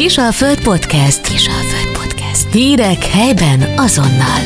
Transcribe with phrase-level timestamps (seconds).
[0.00, 1.28] Kisalföld Podcast.
[1.28, 2.52] Kisalföld Podcast.
[2.52, 4.42] Hírek helyben azonnal.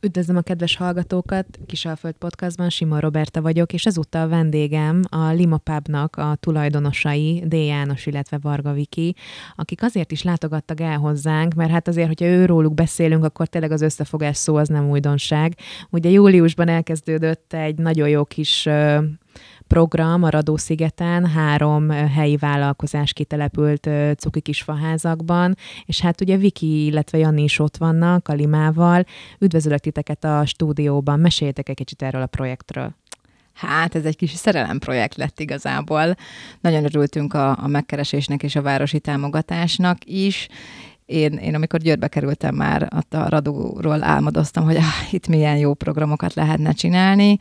[0.00, 6.16] Üdvözlöm a kedves hallgatókat, Kisalföld Podcastban Sima Roberta vagyok, és ezúttal vendégem a Lima Pubnak
[6.16, 7.52] a tulajdonosai, D.
[7.52, 9.14] János, illetve Varga Viki,
[9.56, 13.82] akik azért is látogattak el hozzánk, mert hát azért, hogyha őróluk beszélünk, akkor tényleg az
[13.82, 15.56] összefogás szó az nem újdonság.
[15.90, 18.68] Ugye júliusban elkezdődött egy nagyon jó kis
[19.70, 27.42] program a Radó-szigeten, három helyi vállalkozás kitelepült cuki kisfaházakban, és hát ugye Viki, illetve Jani
[27.42, 29.04] is ott vannak a Limával.
[29.38, 32.94] Üdvözlök titeket a stúdióban, meséljetek egy kicsit erről a projektről.
[33.52, 36.14] Hát ez egy kis szerelemprojekt lett igazából.
[36.60, 40.48] Nagyon örültünk a, a megkeresésnek és a városi támogatásnak is,
[41.10, 45.74] én, én amikor Győrbe kerültem már, ott a Radóról álmodoztam, hogy ah, itt milyen jó
[45.74, 47.38] programokat lehetne csinálni,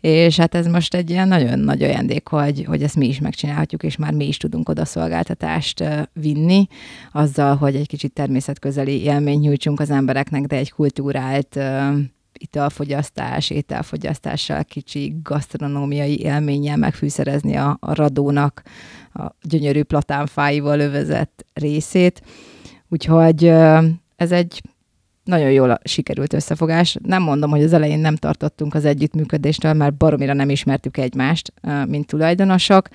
[0.00, 3.82] és hát ez most egy ilyen nagyon nagy ajándék, hogy, hogy ezt mi is megcsinálhatjuk,
[3.82, 6.66] és már mi is tudunk oda szolgáltatást vinni,
[7.12, 11.58] azzal, hogy egy kicsit természetközeli élményt nyújtsunk az embereknek, de egy kultúrált
[12.40, 18.62] italfogyasztás, ételfogyasztással, kicsi gasztronómiai élménnyel megfűszerezni a, a radónak
[19.14, 22.22] a gyönyörű platánfáival övezett részét.
[22.88, 23.44] Úgyhogy
[24.16, 24.62] ez egy
[25.24, 26.96] nagyon jól sikerült összefogás.
[27.02, 31.52] Nem mondom, hogy az elején nem tartottunk az együttműködéstől, mert baromira nem ismertük egymást,
[31.86, 32.88] mint tulajdonosok,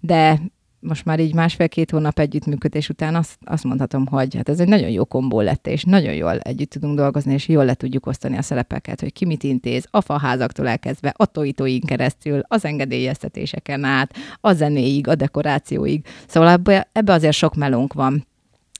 [0.00, 0.40] de
[0.80, 4.90] most már így másfél-két hónap együttműködés után azt, azt mondhatom, hogy hát ez egy nagyon
[4.90, 8.42] jó kombó lett, és nagyon jól együtt tudunk dolgozni, és jól le tudjuk osztani a
[8.42, 14.52] szerepeket, hogy ki mit intéz, a faházaktól elkezdve, a toitóin keresztül, az engedélyeztetéseken át, a
[14.52, 16.06] zenéig, a dekorációig.
[16.26, 18.26] Szóval ebbe, ebbe azért sok melónk van.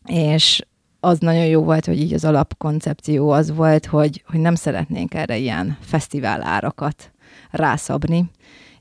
[0.06, 0.62] És
[1.00, 5.36] az nagyon jó volt, hogy így az alapkoncepció az volt, hogy, hogy nem szeretnénk erre
[5.36, 7.12] ilyen fesztivál árakat
[7.50, 8.31] rászabni,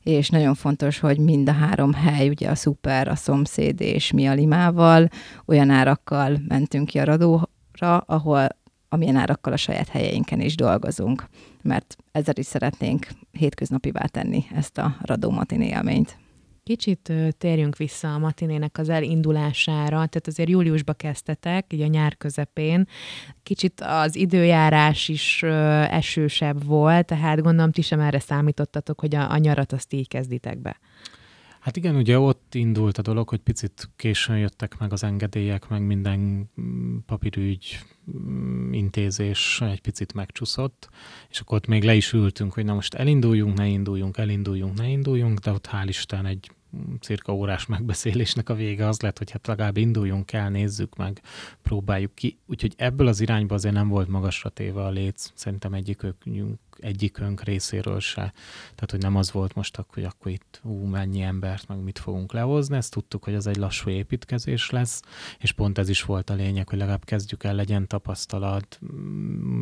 [0.04, 4.28] és nagyon fontos, hogy mind a három hely, ugye a szuper, a szomszéd és mi
[4.28, 5.10] a limával,
[5.46, 8.48] olyan árakkal mentünk ki a radóra, ahol
[8.90, 11.26] amilyen árakkal a saját helyeinken is dolgozunk,
[11.62, 16.18] mert ezzel is szeretnénk hétköznapivá tenni ezt a radó matiné élményt.
[16.64, 22.88] Kicsit térjünk vissza a matinének az elindulására, tehát azért júliusba kezdtetek, így a nyár közepén.
[23.44, 25.44] Kicsit az időjárás is
[25.90, 30.62] esősebb volt, tehát gondolom ti sem erre számítottatok, hogy a, a nyarat azt így kezditek
[30.62, 30.80] be.
[31.60, 35.82] Hát igen, ugye ott indult a dolog, hogy picit későn jöttek meg az engedélyek, meg
[35.82, 37.80] minden mm, papírügy
[38.72, 40.90] intézés egy picit megcsúszott,
[41.30, 44.88] és akkor ott még le is ültünk, hogy na most elinduljunk, ne induljunk, elinduljunk, ne
[44.88, 46.52] induljunk, de ott hál' Isten egy
[47.00, 51.22] cirka órás megbeszélésnek a vége az lett, hogy hát legalább induljunk el, nézzük meg,
[51.62, 52.38] próbáljuk ki.
[52.46, 56.16] Úgyhogy ebből az irányba azért nem volt magasra téve a léc, szerintem egyikünk,
[56.82, 58.34] egyikünk részéről se.
[58.62, 62.34] Tehát, hogy nem az volt most, hogy akkor itt ú, mennyi embert, meg mit fogunk
[62.34, 65.02] lehozni, ezt tudtuk, hogy ez egy lassú építkezés lesz,
[65.40, 68.80] és pont ez is volt a lényeg, hogy legalább kezdjük el, legyen tapasztalat,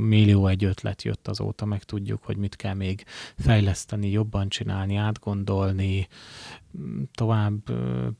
[0.08, 3.04] millió egy ötlet jött azóta, meg tudjuk, hogy mit kell még
[3.38, 6.08] fejleszteni, jobban csinálni, átgondolni,
[7.14, 7.72] tovább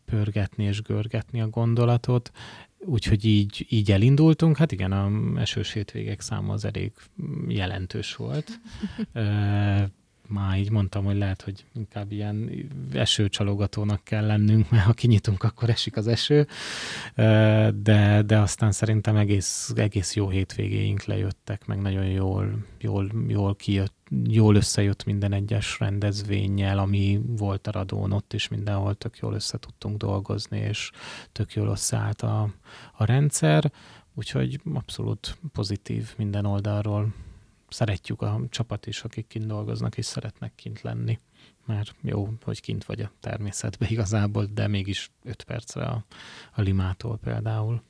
[0.06, 2.32] pörgetni és görgetni a gondolatot,
[2.80, 4.58] úgyhogy így, így elindultunk.
[4.58, 6.92] Hát igen, a esős hétvégek száma az elég
[7.48, 8.60] jelentős volt.
[10.30, 12.52] Már így mondtam, hogy lehet, hogy inkább ilyen
[12.94, 16.48] esőcsalogatónak kell lennünk, mert ha kinyitunk, akkor esik az eső.
[17.76, 23.98] De, de aztán szerintem egész, egész jó hétvégéink lejöttek, meg nagyon jól, jól, jól kijött
[24.24, 29.58] jól összejött minden egyes rendezvényel, ami volt a Radón, ott is mindenhol tök jól össze
[29.58, 30.92] tudtunk dolgozni, és
[31.32, 32.50] tök jól összeállt a,
[32.94, 33.72] a rendszer,
[34.14, 37.14] úgyhogy abszolút pozitív minden oldalról.
[37.70, 41.20] Szeretjük a csapat is, akik kint dolgoznak, és szeretnek kint lenni.
[41.66, 46.06] Mert jó, hogy kint vagy a természetben igazából, de mégis 5 percre a,
[46.54, 47.82] a limától például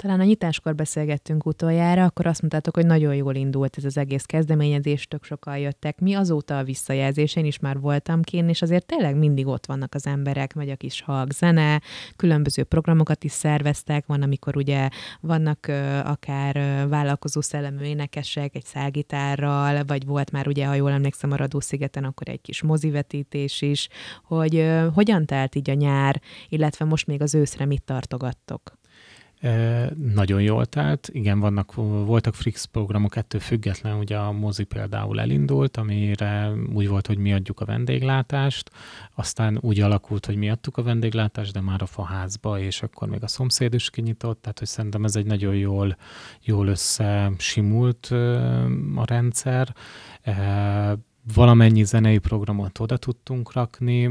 [0.00, 4.24] talán a nyitáskor beszélgettünk utoljára, akkor azt mondtátok, hogy nagyon jól indult ez az egész
[4.24, 6.00] kezdeményezés, tök sokan jöttek.
[6.00, 9.94] Mi azóta a visszajelzés, én is már voltam kén, és azért tényleg mindig ott vannak
[9.94, 11.80] az emberek, megy a kis halk zene,
[12.16, 14.88] különböző programokat is szerveztek, van, amikor ugye
[15.20, 20.90] vannak ö, akár ö, vállalkozó szellemű énekesek egy szálgitárral, vagy volt már ugye, ha jól
[20.90, 23.88] emlékszem, a Radó-szigeten, akkor egy kis mozivetítés is,
[24.22, 28.78] hogy ö, hogyan telt így a nyár, illetve most még az őszre mit tartogattok?
[30.14, 31.08] Nagyon jól telt.
[31.12, 37.06] Igen, vannak, voltak Frix programok, ettől független, ugye a mozi például elindult, amire úgy volt,
[37.06, 38.70] hogy mi adjuk a vendéglátást,
[39.14, 43.22] aztán úgy alakult, hogy mi adtuk a vendéglátást, de már a faházba, és akkor még
[43.22, 45.96] a szomszéd is kinyitott, tehát hogy szerintem ez egy nagyon jól,
[46.42, 48.06] jól összesimult
[48.94, 49.74] a rendszer
[51.34, 54.04] valamennyi zenei programot oda tudtunk rakni,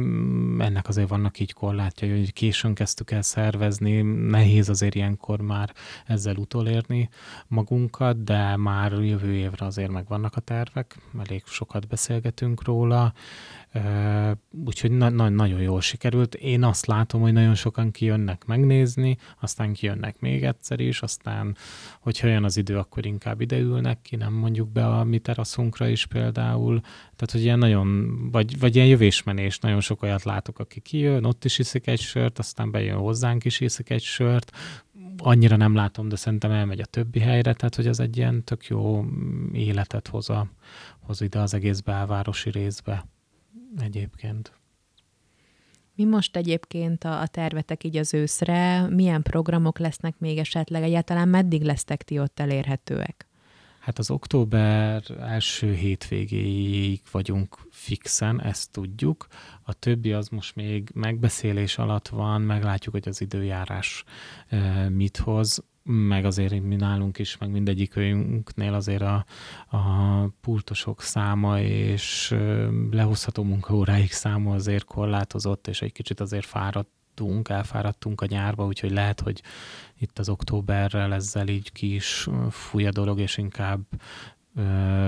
[0.57, 5.73] ennek azért vannak így korlátjai, hogy későn kezdtük el szervezni, nehéz azért ilyenkor már
[6.05, 7.09] ezzel utolérni
[7.47, 13.13] magunkat, de már jövő évre azért megvannak a tervek, elég sokat beszélgetünk róla,
[14.65, 16.35] úgyhogy na- na- nagyon jól sikerült.
[16.35, 21.57] Én azt látom, hogy nagyon sokan kijönnek megnézni, aztán kijönnek még egyszer is, aztán,
[21.99, 26.05] hogyha olyan az idő, akkor inkább ideülnek ki, nem mondjuk be a mi teraszunkra is
[26.05, 26.79] például.
[26.81, 31.45] Tehát, hogy ilyen nagyon, vagy, vagy ilyen jövésmenés, nagyon sok olyat látok, aki kijön, ott
[31.45, 34.51] is iszik egy sört, aztán bejön hozzánk is iszik egy sört,
[35.17, 38.65] annyira nem látom, de szerintem elmegy a többi helyre, tehát hogy az egy ilyen tök
[38.65, 39.05] jó
[39.51, 40.47] életet hoz, a,
[40.99, 43.05] hoz ide az egész belvárosi részbe
[43.77, 44.59] egyébként.
[45.95, 48.87] Mi most egyébként a, a tervetek így az őszre?
[48.87, 50.83] Milyen programok lesznek még esetleg?
[50.83, 53.27] Egyáltalán meddig lesztek ti ott elérhetőek?
[53.79, 59.27] Hát az október első hétvégéig vagyunk fixen, ezt tudjuk.
[59.61, 64.03] A többi az most még megbeszélés alatt van, meglátjuk, hogy az időjárás
[64.47, 69.25] eh, mit hoz meg azért mi nálunk is, meg mindegyikünknél azért a,
[69.67, 69.79] a
[70.41, 72.35] pultosok száma és
[72.91, 79.19] lehozható munkaóráik száma azért korlátozott, és egy kicsit azért fáradtunk, elfáradtunk a nyárba, úgyhogy lehet,
[79.19, 79.41] hogy
[79.97, 83.81] itt az októberrel ezzel így ki is fúj a dolog, és inkább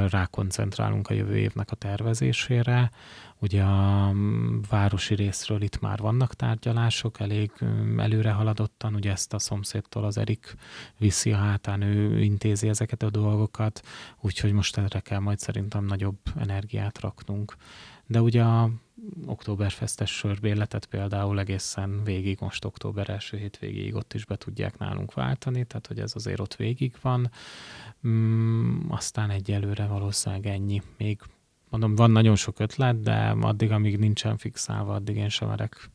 [0.09, 2.91] rákoncentrálunk a jövő évnek a tervezésére.
[3.39, 4.13] Ugye a
[4.69, 7.51] városi részről itt már vannak tárgyalások, elég
[7.97, 10.55] előre haladottan, ugye ezt a szomszédtól az Erik
[10.97, 13.81] viszi a hátán, ő intézi ezeket a dolgokat,
[14.19, 17.55] úgyhogy most erre kell majd szerintem nagyobb energiát raknunk.
[18.05, 18.69] De ugye a
[19.25, 25.65] októberfesztes sörbérletet például egészen végig, most október első hétvégéig ott is be tudják nálunk váltani,
[25.65, 27.31] tehát hogy ez azért ott végig van.
[28.07, 30.81] Mm, aztán egyelőre valószínűleg ennyi.
[30.97, 31.19] Még
[31.69, 35.89] mondom, van nagyon sok ötlet, de addig, amíg nincsen fixálva, addig én sem merek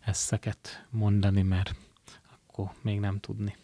[0.00, 1.74] eszeket mondani, mert
[2.46, 3.56] akkor még nem tudni.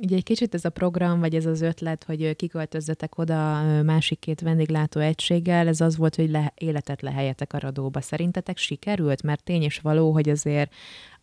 [0.00, 4.40] Ugye egy kicsit ez a program, vagy ez az ötlet, hogy kiköltözzetek oda másik két
[4.40, 8.00] vendéglátó egységgel, ez az volt, hogy le, életet lehelyetek a radóba.
[8.00, 9.22] Szerintetek sikerült?
[9.22, 10.74] Mert tény és való, hogy azért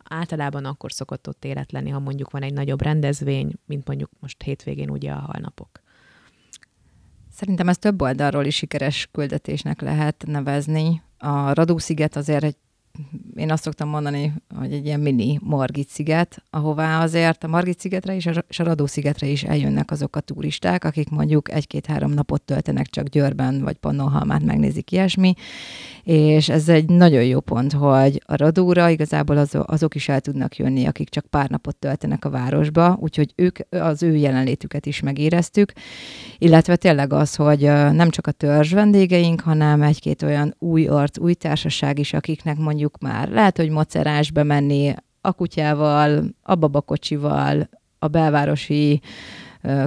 [0.04, 4.42] általában akkor szokott ott élet lenni, ha mondjuk van egy nagyobb rendezvény, mint mondjuk most
[4.42, 5.80] hétvégén ugye a halnapok.
[7.32, 11.02] Szerintem ez több oldalról is sikeres küldetésnek lehet nevezni.
[11.18, 12.56] A Radó-sziget azért egy
[13.34, 18.16] én azt szoktam mondani, hogy egy ilyen mini Margit sziget, ahová azért a Margit szigetre
[18.16, 23.06] és a Radó szigetre is eljönnek azok a turisták, akik mondjuk egy-két-három napot töltenek csak
[23.06, 25.34] Győrben, vagy Pannonhalmát megnézik ilyesmi,
[26.06, 30.56] és ez egy nagyon jó pont, hogy a Radóra igazából az, azok is el tudnak
[30.56, 35.72] jönni, akik csak pár napot töltenek a városba, úgyhogy ők az ő jelenlétüket is megéreztük,
[36.38, 37.60] illetve tényleg az, hogy
[37.92, 42.98] nem csak a törzs vendégeink, hanem egy-két olyan új arc, új társaság is, akiknek mondjuk
[42.98, 47.68] már lehet, hogy mocerás bemenni a kutyával, a babakocsival,
[47.98, 49.00] a belvárosi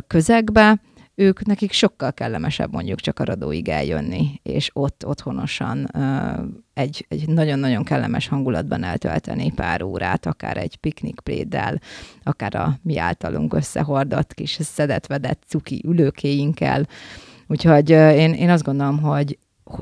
[0.07, 0.81] közegbe,
[1.19, 5.89] ők nekik sokkal kellemesebb mondjuk csak a radóig eljönni, és ott otthonosan
[6.74, 11.81] egy, egy nagyon-nagyon kellemes hangulatban eltölteni pár órát, akár egy piknikpléddel,
[12.24, 16.88] akár a mi általunk összehordott kis szedetvedett cuki ülőkéinkkel.
[17.48, 19.38] Úgyhogy én, én azt gondolom, hogy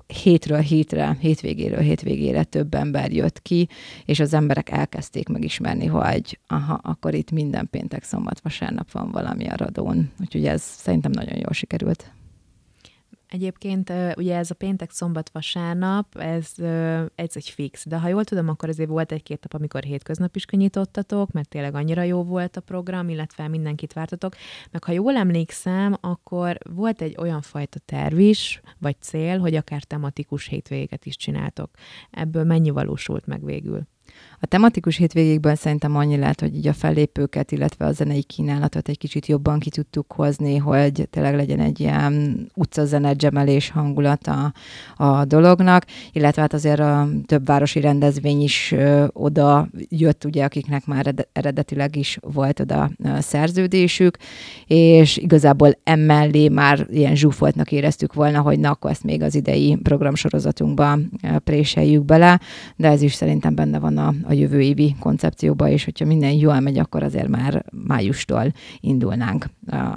[0.08, 3.68] hétről hétre, hétvégéről hétvégére több ember jött ki,
[4.06, 9.48] és az emberek elkezdték megismerni, hogy aha, akkor itt minden péntek, szombat, vasárnap van valami
[9.48, 10.12] a radón.
[10.20, 12.12] Úgyhogy ez szerintem nagyon jól sikerült.
[13.28, 16.52] Egyébként ugye ez a péntek, szombat, vasárnap, ez,
[17.16, 20.46] ez egy fix, de ha jól tudom, akkor azért volt egy-két nap, amikor hétköznap is
[20.46, 24.36] könnyítottatok, mert tényleg annyira jó volt a program, illetve mindenkit vártatok,
[24.72, 29.84] meg ha jól emlékszem, akkor volt egy olyan fajta terv is, vagy cél, hogy akár
[29.84, 31.72] tematikus hétvéget is csináltok.
[32.12, 33.88] Ebből mennyi valósult meg végül?
[34.40, 38.98] A tematikus hétvégékben szerintem annyi lehet, hogy így a fellépőket, illetve a zenei kínálatot egy
[38.98, 44.54] kicsit jobban ki tudtuk hozni, hogy tényleg legyen egy ilyen utcazene gemelés hangulata
[44.96, 50.86] a dolognak, illetve hát azért a több városi rendezvény is ö, oda jött, ugye, akiknek
[50.86, 54.18] már eredetileg is volt oda szerződésük,
[54.68, 59.78] és igazából emellé már ilyen zsúfoltnak éreztük volna, hogy na, akkor ezt még az idei
[59.84, 61.00] programsorozatunkba
[61.44, 62.40] préseljük bele,
[62.76, 66.60] de ez is szerintem benne van a, a jövő évi koncepcióba, és hogyha minden jól
[66.60, 69.46] megy, akkor azért már májustól indulnánk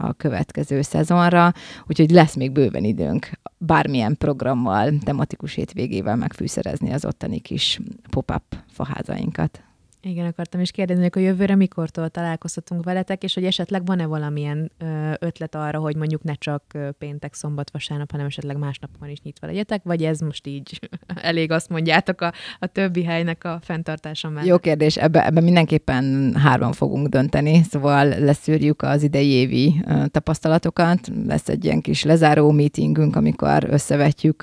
[0.00, 1.52] a következő szezonra,
[1.86, 7.80] úgyhogy lesz még bőven időnk bármilyen programmal, tematikus hétvégével megfűszerezni az ottani kis
[8.10, 9.62] pop-up faházainkat.
[10.02, 14.72] Igen, akartam is kérdezni, hogy a jövőre mikortól találkozhatunk veletek, és hogy esetleg van-e valamilyen
[15.18, 16.62] ötlet arra, hogy mondjuk ne csak
[16.98, 21.68] péntek, szombat, vasárnap, hanem esetleg másnapon is nyitva legyetek, vagy ez most így elég azt
[21.68, 24.48] mondjátok a, a többi helynek a fenntartása mellett?
[24.48, 31.48] Jó kérdés, ebben ebbe mindenképpen hárman fogunk dönteni, szóval leszűrjük az idei évi tapasztalatokat, lesz
[31.48, 34.42] egy ilyen kis lezáró meetingünk, amikor összevetjük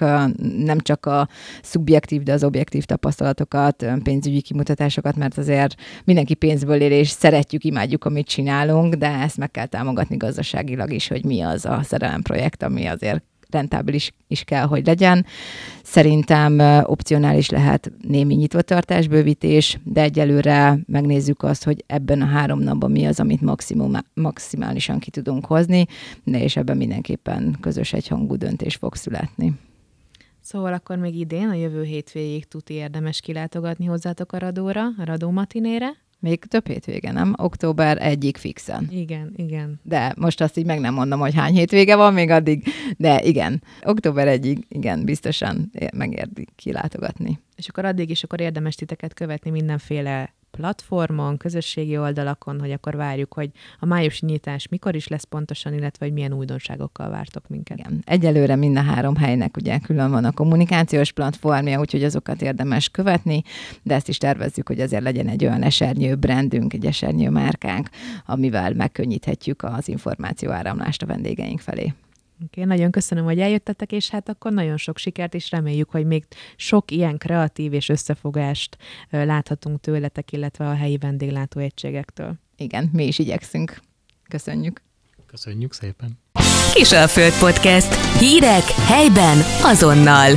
[0.57, 1.27] nem csak a
[1.61, 8.05] szubjektív, de az objektív tapasztalatokat, pénzügyi kimutatásokat, mert azért mindenki pénzből él, és szeretjük, imádjuk,
[8.05, 12.85] amit csinálunk, de ezt meg kell támogatni gazdaságilag is, hogy mi az a szerelemprojekt, ami
[12.85, 15.25] azért rentábilis is kell, hogy legyen.
[15.83, 22.91] Szerintem opcionális lehet némi nyitvatartás, bővítés, de egyelőre megnézzük azt, hogy ebben a három napban
[22.91, 25.85] mi az, amit maximum, maximálisan ki tudunk hozni,
[26.23, 29.53] és ebben mindenképpen közös egyhangú döntés fog születni.
[30.47, 35.29] Szóval akkor még idén, a jövő hétvégéig tuti érdemes kilátogatni hozzátok a Radóra, a Radó
[35.29, 35.89] matinére.
[36.19, 37.33] Még több hétvége, nem?
[37.37, 38.87] Október egyik fixen.
[38.91, 39.79] Igen, igen.
[39.83, 42.63] De most azt így meg nem mondom, hogy hány hétvége van még addig,
[42.97, 47.39] de igen, október egyik, igen, biztosan megérdi kilátogatni.
[47.55, 53.33] És akkor addig is akkor érdemes titeket követni mindenféle platformon, közösségi oldalakon, hogy akkor várjuk,
[53.33, 53.49] hogy
[53.79, 57.77] a májusi nyitás mikor is lesz pontosan, illetve hogy milyen újdonságokkal vártok minket.
[57.77, 58.01] Igen.
[58.05, 63.43] Egyelőre mind a három helynek ugye külön van a kommunikációs platformja, úgyhogy azokat érdemes követni,
[63.83, 67.89] de ezt is tervezzük, hogy azért legyen egy olyan esernyő brandünk, egy esernyő márkánk,
[68.25, 71.93] amivel megkönnyíthetjük az információ áramlást a vendégeink felé.
[72.43, 76.05] Oké, okay, nagyon köszönöm, hogy eljöttetek, és hát akkor nagyon sok sikert, és reméljük, hogy
[76.05, 76.25] még
[76.55, 78.77] sok ilyen kreatív és összefogást
[79.09, 82.35] láthatunk tőletek, illetve a helyi vendéglátóegységektől.
[82.57, 83.79] Igen, mi is igyekszünk.
[84.29, 84.81] Köszönjük.
[85.25, 86.19] Köszönjük szépen.
[86.73, 88.19] Kisalföld Podcast.
[88.19, 90.33] Hírek helyben azonnal.